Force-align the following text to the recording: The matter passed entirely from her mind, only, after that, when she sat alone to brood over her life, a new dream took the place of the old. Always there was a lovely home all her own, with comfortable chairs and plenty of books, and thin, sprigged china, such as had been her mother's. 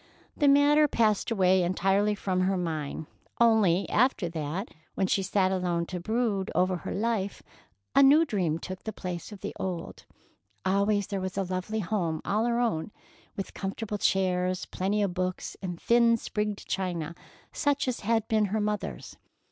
The 0.35 0.47
matter 0.47 0.87
passed 0.87 1.29
entirely 1.29 2.15
from 2.15 2.39
her 2.41 2.57
mind, 2.57 3.05
only, 3.39 3.87
after 3.87 4.29
that, 4.29 4.69
when 4.95 5.05
she 5.05 5.21
sat 5.21 5.51
alone 5.51 5.85
to 5.85 5.99
brood 5.99 6.49
over 6.55 6.77
her 6.77 6.91
life, 6.95 7.43
a 7.95 8.01
new 8.01 8.25
dream 8.25 8.57
took 8.57 8.81
the 8.83 8.93
place 8.93 9.31
of 9.31 9.41
the 9.41 9.53
old. 9.59 10.05
Always 10.65 11.05
there 11.05 11.21
was 11.21 11.37
a 11.37 11.43
lovely 11.43 11.81
home 11.81 12.19
all 12.25 12.45
her 12.45 12.59
own, 12.59 12.91
with 13.37 13.53
comfortable 13.53 13.99
chairs 13.99 14.63
and 14.63 14.71
plenty 14.71 15.03
of 15.03 15.13
books, 15.13 15.55
and 15.61 15.79
thin, 15.79 16.17
sprigged 16.17 16.65
china, 16.67 17.13
such 17.53 17.87
as 17.87 17.99
had 17.99 18.27
been 18.27 18.45
her 18.45 18.59
mother's. 18.59 19.17